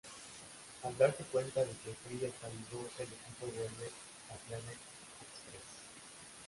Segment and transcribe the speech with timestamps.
[0.81, 3.91] Al darse cuenta de que Fry está vivo, el equipo vuelve
[4.31, 4.69] a Planet
[5.21, 5.61] Express.